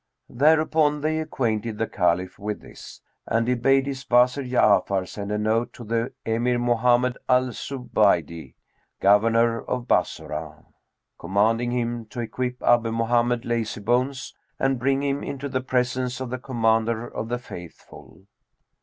Thereupon 0.31 1.01
they 1.01 1.19
acquainted 1.19 1.77
the 1.77 1.85
Caliph 1.85 2.39
with 2.39 2.59
this 2.61 3.01
and 3.27 3.47
he 3.47 3.53
bade 3.53 3.85
his 3.85 4.03
Wazir 4.09 4.41
Ja'afar 4.43 5.07
send 5.07 5.31
a 5.31 5.37
note 5.37 5.73
to 5.73 5.83
the 5.83 6.11
Emir 6.25 6.57
Mohammed 6.57 7.19
al 7.29 7.49
Zubaydн, 7.51 8.55
Governor 8.99 9.61
of 9.61 9.87
Bassorah, 9.87 10.65
commanding 11.19 11.69
him 11.69 12.07
to 12.07 12.19
equip 12.19 12.63
Abu 12.63 12.91
Mohammed 12.91 13.43
Lazybones 13.45 14.33
and 14.57 14.79
bring 14.79 15.03
him 15.03 15.23
into 15.23 15.47
the 15.47 15.61
presence 15.61 16.19
of 16.19 16.31
the 16.31 16.39
Commander 16.39 17.07
of 17.07 17.29
the 17.29 17.37
Faithful. 17.37 18.25